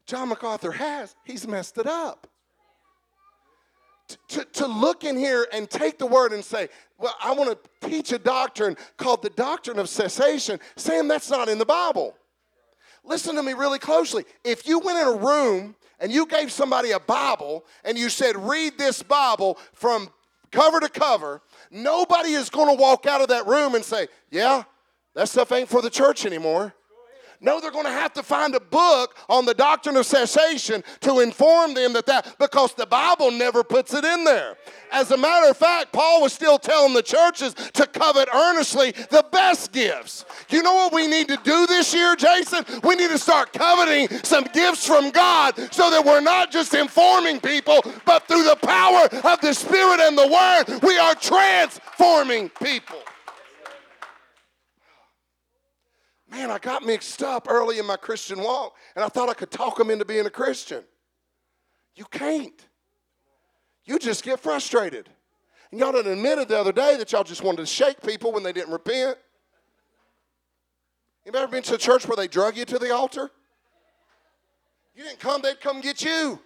[0.04, 2.29] John MacArthur has, he's messed it up.
[4.28, 6.68] To, to look in here and take the word and say,
[6.98, 10.60] well, I want to teach a doctrine called the doctrine of cessation.
[10.76, 12.14] Sam, that's not in the Bible.
[13.04, 14.24] Listen to me really closely.
[14.44, 18.36] If you went in a room and you gave somebody a Bible and you said,
[18.36, 20.10] read this Bible from
[20.50, 24.64] cover to cover, nobody is going to walk out of that room and say, yeah,
[25.14, 26.74] that stuff ain't for the church anymore.
[27.42, 31.20] No, they're going to have to find a book on the doctrine of cessation to
[31.20, 34.56] inform them that that, because the Bible never puts it in there.
[34.92, 39.24] As a matter of fact, Paul was still telling the churches to covet earnestly the
[39.32, 40.26] best gifts.
[40.50, 42.62] You know what we need to do this year, Jason?
[42.84, 47.40] We need to start coveting some gifts from God so that we're not just informing
[47.40, 52.98] people, but through the power of the Spirit and the Word, we are transforming people.
[56.30, 59.50] Man, I got mixed up early in my Christian walk, and I thought I could
[59.50, 60.84] talk them into being a Christian.
[61.96, 62.66] You can't.
[63.84, 65.08] You just get frustrated.
[65.70, 68.42] And y'all done admitted the other day that y'all just wanted to shake people when
[68.42, 69.18] they didn't repent.
[71.24, 73.30] You ever been to a church where they drug you to the altar?
[74.94, 76.40] You didn't come, they'd come get you.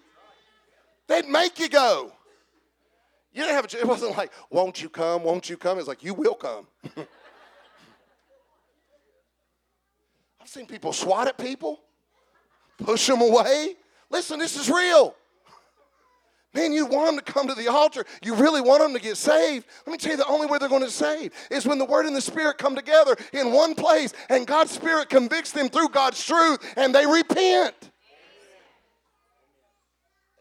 [1.06, 2.12] They'd make you go.
[3.32, 5.78] You didn't have a, it wasn't like, won't you come, won't you come?
[5.78, 6.66] It's like, you will come.
[10.44, 11.80] I've seen people swat at people,
[12.76, 13.76] push them away.
[14.10, 15.14] Listen, this is real.
[16.52, 18.04] Man, you want them to come to the altar.
[18.22, 19.66] You really want them to get saved.
[19.86, 22.04] Let me tell you, the only way they're going to save is when the Word
[22.04, 26.22] and the Spirit come together in one place and God's Spirit convicts them through God's
[26.22, 27.90] truth and they repent.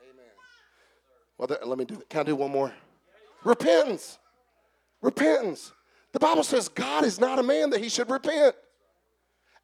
[0.01, 0.25] Amen.
[1.37, 2.09] Well, let me do it.
[2.09, 2.73] Can I do one more?
[3.45, 4.19] Repentance.
[5.01, 5.71] Repentance.
[6.11, 8.53] The Bible says God is not a man that he should repent.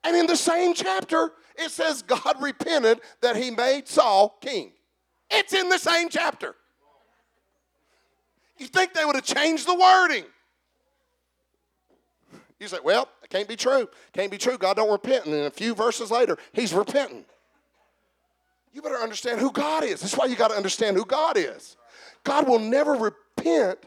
[0.03, 4.71] And in the same chapter, it says God repented that he made Saul king.
[5.29, 6.55] It's in the same chapter.
[8.57, 10.25] You think they would have changed the wording?
[12.59, 13.87] You say, well, it can't be true.
[14.13, 14.57] Can't be true.
[14.57, 15.25] God don't repent.
[15.25, 17.23] And then a few verses later, he's repenting.
[18.73, 20.01] You better understand who God is.
[20.01, 21.77] That's why you got to understand who God is.
[22.23, 23.79] God will never repent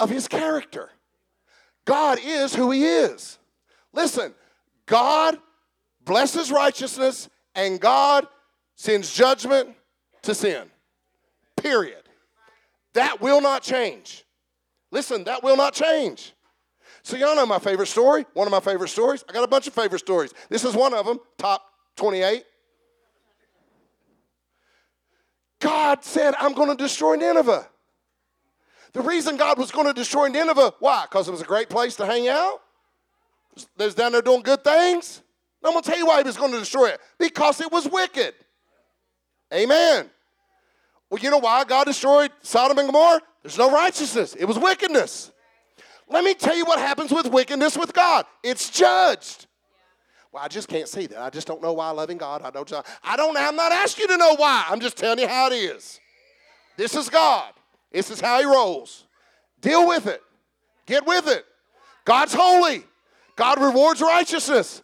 [0.00, 0.90] of his character.
[1.84, 3.38] God is who he is.
[3.92, 4.34] Listen,
[4.86, 5.38] God
[6.04, 8.26] blesses righteousness and God
[8.76, 9.70] sends judgment
[10.22, 10.70] to sin.
[11.56, 12.02] Period.
[12.94, 14.24] That will not change.
[14.90, 16.32] Listen, that will not change.
[17.02, 19.24] So, y'all know my favorite story, one of my favorite stories.
[19.28, 20.32] I got a bunch of favorite stories.
[20.48, 21.62] This is one of them, top
[21.96, 22.44] 28.
[25.60, 27.68] God said, I'm going to destroy Nineveh.
[28.92, 31.04] The reason God was going to destroy Nineveh, why?
[31.08, 32.60] Because it was a great place to hang out?
[33.76, 35.22] There's down there doing good things.
[35.64, 37.00] I'm going to tell you why he was going to destroy it.
[37.18, 38.34] Because it was wicked.
[39.52, 40.10] Amen.
[41.08, 43.20] Well, you know why God destroyed Sodom and Gomorrah?
[43.42, 45.30] There's no righteousness, it was wickedness.
[46.08, 49.46] Let me tell you what happens with wickedness with God it's judged.
[50.32, 51.18] Well, I just can't see that.
[51.18, 52.42] I just don't know why loving God.
[52.42, 52.70] I don't.
[53.04, 53.36] I don't.
[53.36, 54.64] I'm not asking you to know why.
[54.68, 56.00] I'm just telling you how it is.
[56.76, 57.52] This is God.
[57.92, 59.04] This is how He rolls.
[59.60, 60.20] Deal with it.
[60.86, 61.44] Get with it.
[62.04, 62.84] God's holy.
[63.36, 64.82] God rewards righteousness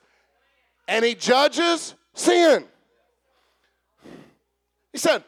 [0.88, 2.64] and he judges sin.
[4.92, 5.24] He said,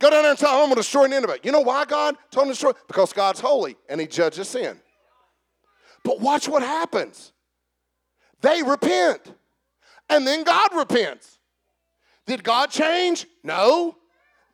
[0.00, 1.38] Go down there and tell him I'm going to destroy an Nineveh.
[1.42, 2.72] You know why God told him to destroy?
[2.86, 4.78] Because God's holy and he judges sin.
[6.04, 7.32] But watch what happens.
[8.40, 9.34] They repent,
[10.08, 11.40] and then God repents.
[12.26, 13.26] Did God change?
[13.42, 13.96] No.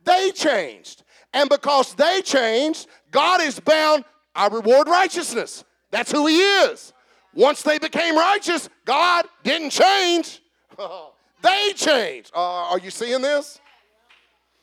[0.05, 1.03] They changed.
[1.35, 5.64] And because they changed, God is bound, I reward righteousness.
[5.90, 6.93] That's who He is.
[7.35, 10.40] Once they became righteous, God didn't change.
[11.42, 12.31] they changed.
[12.35, 13.61] Uh, are you seeing this?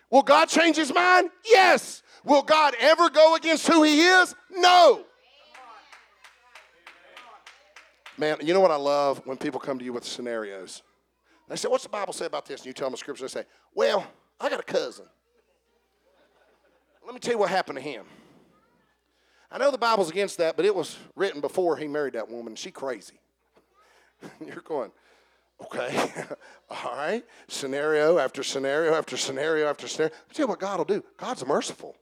[0.09, 1.29] Will God change his mind?
[1.45, 2.03] Yes.
[2.23, 4.35] Will God ever go against who he is?
[4.51, 5.05] No.
[8.17, 10.83] Man, you know what I love when people come to you with scenarios?
[11.49, 12.61] They say, What's the Bible say about this?
[12.61, 13.23] And you tell them the scripture.
[13.23, 14.05] They say, Well,
[14.39, 15.05] I got a cousin.
[17.05, 18.05] Let me tell you what happened to him.
[19.51, 22.55] I know the Bible's against that, but it was written before he married that woman.
[22.55, 23.19] She crazy.
[24.45, 24.91] You're going,
[25.61, 26.09] okay,
[26.69, 27.25] all right.
[27.49, 30.13] Scenario after scenario after scenario after scenario.
[30.15, 31.03] I'll tell you what God will do.
[31.17, 31.97] God's merciful.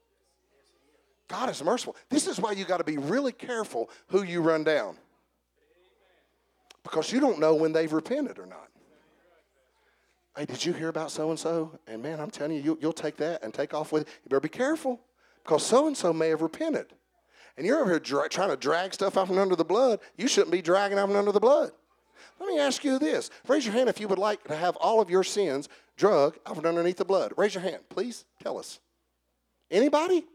[1.27, 1.95] God is merciful.
[2.09, 4.95] This is why you got to be really careful who you run down.
[6.83, 8.67] Because you don't know when they've repented or not.
[10.37, 11.77] Hey, did you hear about so and so?
[11.87, 14.07] And man, I'm telling you, you will take that and take off with it.
[14.23, 14.99] You better be careful
[15.43, 16.93] because so and so may have repented
[17.59, 20.29] and you're over here dra- trying to drag stuff out from under the blood, you
[20.29, 21.71] shouldn't be dragging out from under the blood.
[22.39, 23.29] Let me ask you this.
[23.49, 26.55] Raise your hand if you would like to have all of your sins drug out
[26.55, 27.33] from underneath the blood.
[27.35, 28.23] Raise your hand, please.
[28.41, 28.79] Tell us.
[29.69, 30.25] Anybody?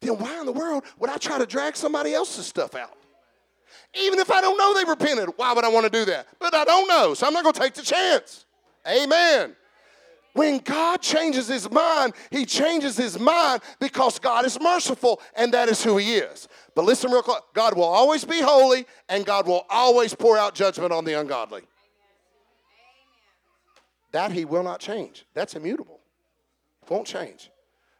[0.00, 2.96] then why in the world would I try to drag somebody else's stuff out?
[3.94, 6.28] Even if I don't know they repented, why would I want to do that?
[6.38, 8.44] But I don't know, so I'm not going to take the chance.
[8.86, 9.56] Amen.
[10.34, 15.68] When God changes his mind, he changes his mind because God is merciful and that
[15.68, 16.46] is who he is.
[16.78, 20.54] But listen real quick God will always be holy and God will always pour out
[20.54, 21.62] judgment on the ungodly.
[24.12, 25.26] That he will not change.
[25.34, 25.98] That's immutable.
[26.88, 27.50] Won't change.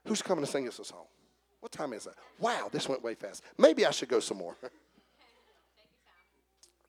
[0.06, 1.06] Who's coming to sing us a song?
[1.58, 2.14] What time is that?
[2.38, 3.42] Wow, this went way fast.
[3.58, 4.54] Maybe I should go some more.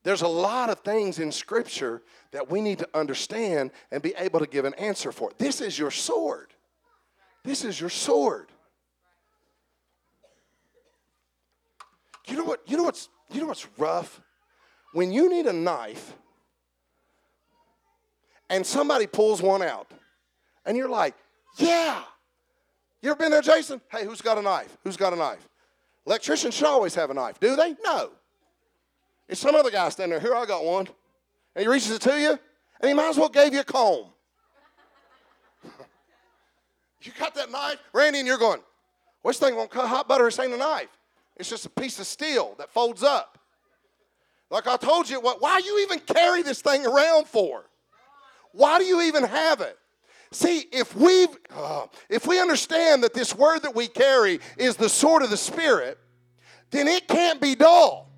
[0.04, 4.42] There's a lot of things in Scripture that we need to understand and be able
[4.42, 5.32] to give an answer for.
[5.40, 6.54] This is your sword.
[7.44, 8.52] This is your sword.
[12.30, 12.62] You know what?
[12.68, 14.22] You know what's you know what's rough?
[14.94, 16.14] When you need a knife
[18.50, 19.92] and somebody pulls one out,
[20.66, 21.16] and you're like,
[21.58, 22.02] yeah.
[23.02, 23.80] You ever been there, Jason?
[23.92, 24.78] Hey, who's got a knife?
[24.84, 25.48] Who's got a knife?
[26.06, 27.76] Electricians should always have a knife, do they?
[27.84, 28.12] No.
[29.28, 30.20] It's some other guy standing there.
[30.20, 30.88] Here, I got one.
[31.56, 32.32] And he reaches it to you,
[32.82, 34.08] and he might as well gave you a comb.
[37.02, 38.62] you got that knife, Randy, and you're going,
[39.24, 40.26] well, this thing won't cut hot butter.
[40.26, 40.90] This ain't a knife.
[41.40, 43.40] It's just a piece of steel that folds up.
[44.52, 47.66] Like I told you, what, why you even carry this thing around for?
[48.52, 49.78] Why do you even have it?
[50.32, 54.90] See, if we uh, if we understand that this word that we carry is the
[54.90, 55.98] sword of the spirit,
[56.70, 58.10] then it can't be dull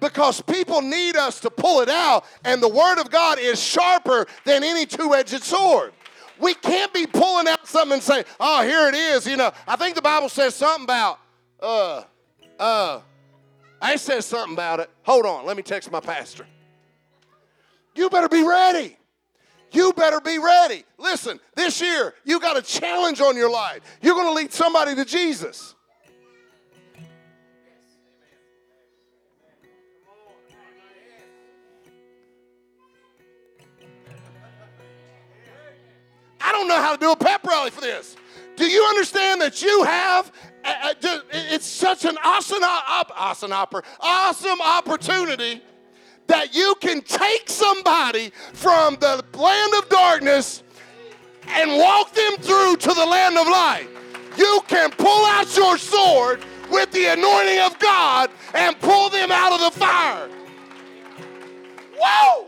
[0.00, 4.26] because people need us to pull it out, and the Word of God is sharper
[4.44, 5.92] than any two edged sword.
[6.38, 9.26] We can't be pulling out something and saying, oh, here it is.
[9.26, 11.18] You know, I think the Bible says something about,
[11.60, 12.04] uh,
[12.58, 13.00] uh,
[13.80, 14.90] I said something about it.
[15.02, 16.46] Hold on, let me text my pastor.
[17.94, 18.96] You better be ready.
[19.72, 20.84] You better be ready.
[20.98, 23.80] Listen, this year, you got a challenge on your life.
[24.00, 25.74] You're going to lead somebody to Jesus.
[36.40, 38.16] I don't know how to do a pep rally for this.
[38.56, 40.32] Do you understand that you have?
[41.32, 45.62] It's such an awesome, awesome, awesome opportunity
[46.26, 50.62] that you can take somebody from the land of darkness
[51.46, 53.88] and walk them through to the land of light.
[54.36, 59.52] You can pull out your sword with the anointing of God and pull them out
[59.52, 60.28] of the fire.
[61.98, 62.46] Whoa!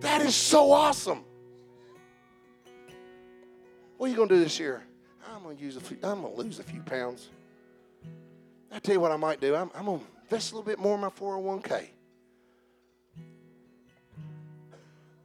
[0.00, 1.24] That is so awesome.
[3.96, 4.82] What are you going to do this year?
[5.56, 7.28] To use a few, I'm to lose a few pounds.
[8.72, 9.54] I tell you what I might do.
[9.54, 11.88] I'm, I'm to invest a little bit more in my 401k.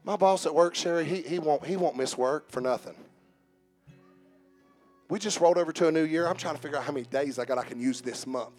[0.04, 2.96] My boss at work, Sherry, he, he won't he won't miss work for nothing.
[5.10, 6.28] We just rolled over to a new year.
[6.28, 8.54] I'm trying to figure out how many days I got I can use this month.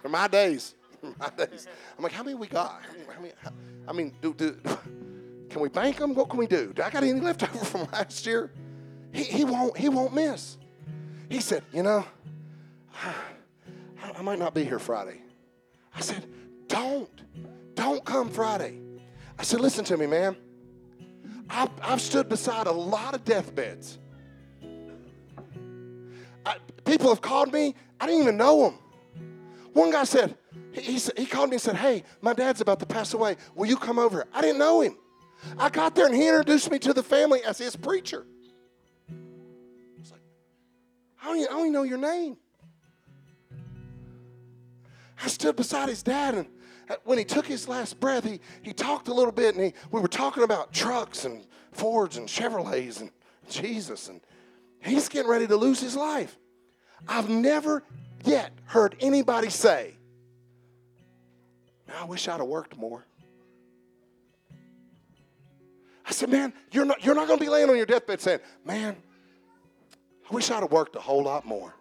[0.00, 0.74] for my days.
[1.18, 1.66] my days.
[1.96, 2.80] I'm like, how many we got?
[3.20, 3.50] Many, how,
[3.88, 4.56] I mean, do, do,
[5.50, 6.14] can we bank them?
[6.14, 6.72] What can we do?
[6.72, 8.52] Do I got any left over from last year?
[9.12, 10.56] He, he won't he won't miss.
[11.28, 12.04] He said, you know,
[12.94, 13.14] I,
[14.18, 15.22] I might not be here Friday.
[15.94, 16.26] I said,
[16.68, 17.10] don't,
[17.74, 18.78] don't come Friday.
[19.38, 20.36] I said, listen to me, man.
[21.48, 23.98] I've, I've stood beside a lot of deathbeds.
[26.44, 27.74] I, people have called me.
[28.00, 28.78] I didn't even know them.
[29.72, 30.36] One guy said,
[30.72, 33.36] he, he, he called me and said, hey, my dad's about to pass away.
[33.54, 34.26] Will you come over?
[34.32, 34.96] I didn't know him.
[35.58, 38.26] I got there and he introduced me to the family as his preacher.
[41.22, 42.36] I don't, even, I don't even know your name.
[45.22, 46.46] I stood beside his dad, and
[47.04, 50.00] when he took his last breath, he, he talked a little bit, and he, we
[50.00, 53.10] were talking about trucks and Fords and Chevrolets and
[53.48, 54.20] Jesus, and
[54.80, 56.36] he's getting ready to lose his life.
[57.06, 57.84] I've never
[58.24, 59.94] yet heard anybody say,
[61.94, 63.04] I wish I'd have worked more.
[66.04, 68.40] I said, man, you're not, you're not going to be laying on your deathbed saying,
[68.64, 68.96] man,
[70.30, 71.74] I wish I'd have worked a whole lot more.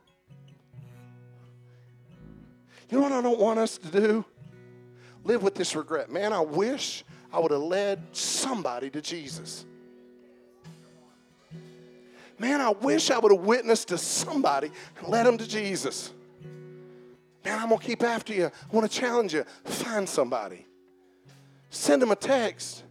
[2.90, 4.26] You know what I don't want us to do?
[5.24, 6.12] Live with this regret.
[6.12, 9.66] Man, I wish I would have led somebody to Jesus.
[12.38, 16.12] Man, I wish I would have witnessed to somebody and led them to Jesus.
[17.46, 18.46] Man, I'm going to keep after you.
[18.46, 19.46] I want to challenge you.
[19.64, 20.66] Find somebody.
[21.70, 22.84] Send them a text.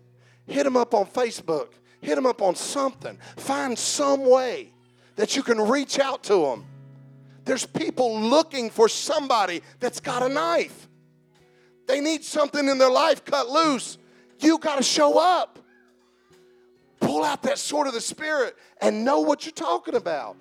[0.47, 1.71] Hit them up on Facebook.
[2.01, 3.19] Hit them up on something.
[3.37, 4.73] Find some way
[5.17, 6.65] that you can reach out to them.
[7.45, 10.89] There's people looking for somebody that's got a knife.
[11.87, 13.99] They need something in their life cut loose.
[14.39, 15.59] You got to show up.
[17.01, 20.37] Pull out that sword of the Spirit and know what you're talking about.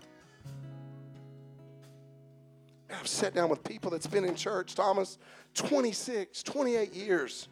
[2.92, 5.18] I've sat down with people that's been in church, Thomas,
[5.54, 7.48] 26, 28 years.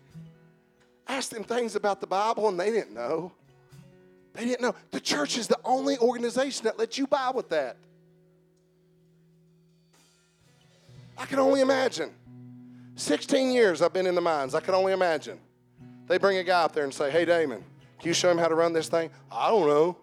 [1.07, 3.31] Asked them things about the Bible and they didn't know.
[4.37, 4.75] They didn't know.
[4.91, 7.75] The church is the only organization that lets you buy with that.
[11.17, 12.11] I can only imagine.
[12.97, 14.53] 16 years I've been in the mines.
[14.53, 15.39] I can only imagine.
[16.05, 17.63] They bring a guy up there and say, Hey, Damon,
[17.99, 19.09] can you show him how to run this thing?
[19.31, 19.97] I don't know.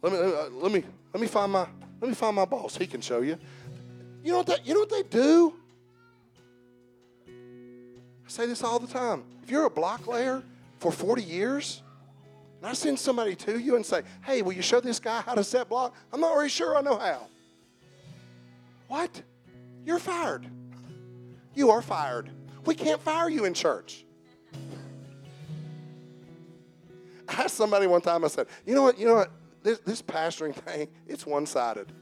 [0.00, 1.66] Let me, uh, let me, let me find my,
[2.00, 2.76] let me find my boss.
[2.76, 3.36] He can show you.
[4.22, 5.52] You know what that, you know what they do?
[7.26, 9.24] I say this all the time.
[9.42, 10.44] If you're a block layer
[10.78, 11.82] for 40 years,
[12.58, 15.34] and I send somebody to you and say, hey, will you show this guy how
[15.34, 15.94] to set block?
[16.12, 17.28] I'm not really sure I know how.
[18.88, 19.22] What?
[19.84, 20.46] You're fired.
[21.54, 22.30] You are fired.
[22.64, 24.04] We can't fire you in church.
[27.28, 29.30] I asked somebody one time, I said, you know what, you know what,
[29.62, 31.92] this, this pastoring thing, it's one-sided.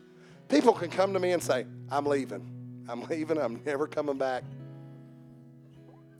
[0.48, 2.84] People can come to me and say, I'm leaving.
[2.88, 3.38] I'm leaving.
[3.38, 4.44] I'm never coming back.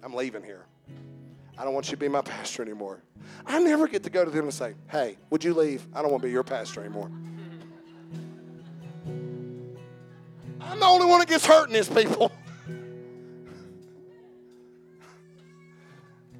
[0.03, 0.66] I'm leaving here.
[1.59, 3.02] I don't want you to be my pastor anymore.
[3.46, 5.86] I never get to go to them and say, hey, would you leave?
[5.94, 7.11] I don't want to be your pastor anymore.
[10.61, 12.30] I'm the only one that gets hurt in this, people.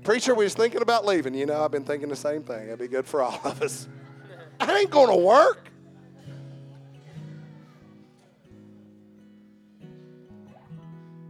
[0.03, 1.35] Preacher, we was thinking about leaving.
[1.35, 2.67] You know, I've been thinking the same thing.
[2.67, 3.89] It'd be good for all of us.
[4.61, 5.71] I ain't going to work.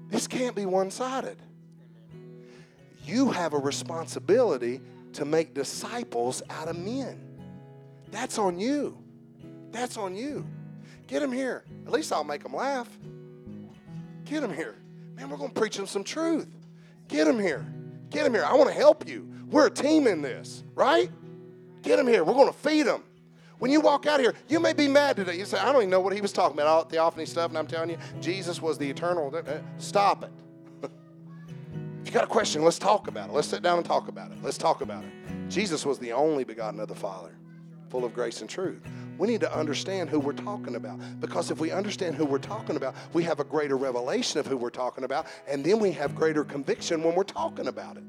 [0.09, 1.37] This can't be one sided.
[3.07, 4.81] You have a responsibility
[5.13, 7.21] to make disciples out of men.
[8.11, 8.99] That's on you.
[9.71, 10.45] That's on you.
[11.07, 11.65] Get them here.
[11.87, 12.89] At least I'll make them laugh.
[14.25, 14.75] Get them here.
[15.15, 16.49] Man, we're going to preach them some truth.
[17.07, 17.65] Get them here.
[18.11, 18.45] Get them here.
[18.45, 19.31] I want to help you.
[19.49, 21.09] We're a team in this, right?
[21.83, 22.25] Get them here.
[22.25, 23.05] We're going to feed them.
[23.59, 25.39] When you walk out here, you may be mad today.
[25.39, 27.51] You say, I don't even know what he was talking about, all the theophany stuff,
[27.51, 29.35] and I'm telling you, Jesus was the eternal.
[29.35, 30.31] Uh, uh, stop it.
[32.07, 33.33] If you got a question, let's talk about it.
[33.33, 34.39] Let's sit down and talk about it.
[34.41, 35.11] Let's talk about it.
[35.49, 37.37] Jesus was the only begotten of the Father,
[37.89, 38.81] full of grace and truth.
[39.19, 42.77] We need to understand who we're talking about because if we understand who we're talking
[42.77, 46.15] about, we have a greater revelation of who we're talking about, and then we have
[46.15, 48.05] greater conviction when we're talking about it.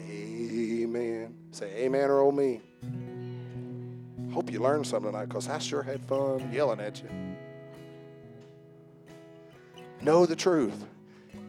[0.00, 1.34] Amen.
[1.50, 2.62] Say amen or oh me.
[4.32, 7.10] Hope you learned something tonight because I sure had fun yelling at you.
[10.00, 10.86] Know the truth.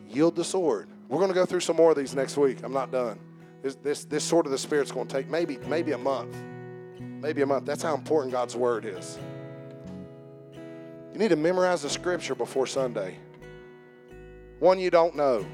[0.10, 0.90] Yield the sword.
[1.10, 2.60] We're going to go through some more of these next week.
[2.64, 3.20] I'm not done.
[3.62, 6.36] This, this, this sword of the Spirit's going to take maybe, maybe a month.
[7.00, 7.66] Maybe a month.
[7.66, 9.18] That's how important God's Word is.
[11.14, 13.18] You need to memorize the Scripture before Sunday.
[14.60, 15.46] One you don't know.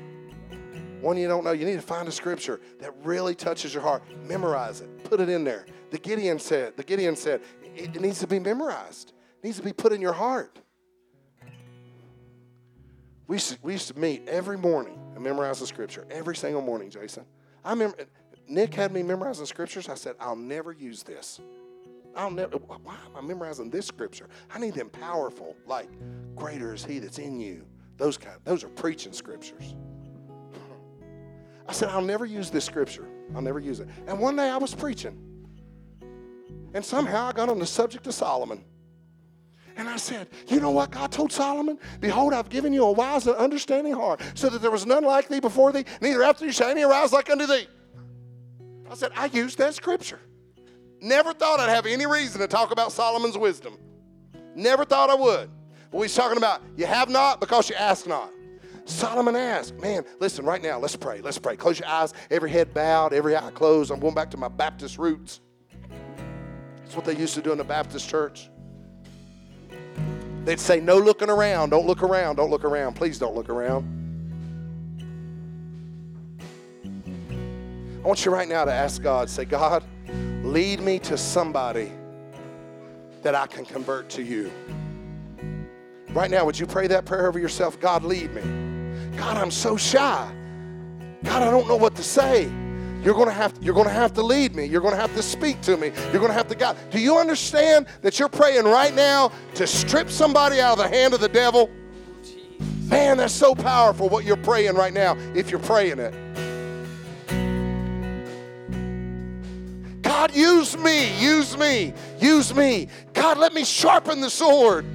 [1.01, 1.51] One you don't know.
[1.51, 4.03] You need to find a Scripture that really touches your heart.
[4.25, 5.03] Memorize it.
[5.03, 5.65] Put it in there.
[5.91, 7.41] The Gideon said, the Gideon said,
[7.75, 9.13] it, it needs to be memorized.
[9.41, 10.59] It needs to be put in your heart.
[13.27, 16.61] We used, to, we used to meet every morning and memorize the scripture every single
[16.61, 17.25] morning, Jason.
[17.63, 17.97] I remember
[18.47, 19.87] Nick had me memorizing scriptures.
[19.87, 21.39] I said, I'll never use this.
[22.15, 24.27] I'll never, why am I memorizing this scripture?
[24.53, 25.89] I need them powerful, like,
[26.35, 27.65] greater is he that's in you.
[27.97, 29.75] Those kind, those are preaching scriptures.
[31.67, 33.07] I said, I'll never use this scripture.
[33.33, 33.87] I'll never use it.
[34.07, 35.17] And one day I was preaching.
[36.73, 38.63] And somehow I got on the subject of Solomon.
[39.75, 41.79] And I said, You know what God told Solomon?
[41.99, 45.27] Behold, I've given you a wise and understanding heart, so that there was none like
[45.27, 47.67] thee before thee, neither after thee shall any arise like unto thee.
[48.89, 50.19] I said, I used that scripture.
[51.01, 53.77] Never thought I'd have any reason to talk about Solomon's wisdom.
[54.55, 55.49] Never thought I would.
[55.91, 58.31] But he's talking about you have not because you ask not.
[58.85, 61.21] Solomon asked, man, listen, right now, let's pray.
[61.21, 61.55] Let's pray.
[61.55, 63.91] Close your eyes, every head bowed, every eye closed.
[63.91, 65.39] I'm going back to my Baptist roots.
[66.81, 68.49] That's what they used to do in the Baptist church.
[70.45, 74.01] They'd say, No looking around, don't look around, don't look around, please don't look around.
[78.03, 79.83] I want you right now to ask God, say, God,
[80.43, 81.91] lead me to somebody
[83.21, 84.51] that I can convert to you.
[86.09, 87.79] Right now, would you pray that prayer over yourself?
[87.79, 88.41] God, lead me.
[89.17, 90.29] God, I'm so shy.
[91.23, 92.51] God, I don't know what to say.
[93.03, 94.65] You're going to have you're going to have to lead me.
[94.65, 95.91] You're going to have to speak to me.
[96.11, 96.77] You're going to have to God.
[96.89, 101.13] Do you understand that you're praying right now to strip somebody out of the hand
[101.13, 101.69] of the devil?
[102.85, 106.13] Man, that's so powerful what you're praying right now if you're praying it.
[110.01, 112.87] God, use me, use me, use me.
[113.13, 114.85] God, let me sharpen the sword.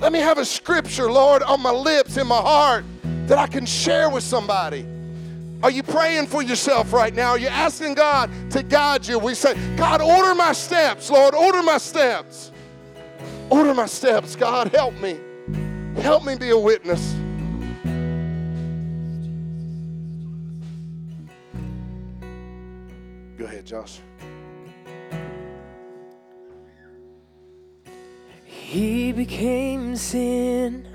[0.00, 2.84] Let me have a scripture, Lord, on my lips, in my heart
[3.26, 4.84] that I can share with somebody.
[5.62, 7.30] Are you praying for yourself right now?
[7.30, 9.18] Are you asking God to guide you?
[9.18, 12.50] We say, God, order my steps, Lord, order my steps.
[13.48, 15.20] Order my steps, God, help me.
[16.00, 17.14] Help me be a witness.
[23.38, 24.00] Go ahead, Josh.
[28.44, 30.88] He became sin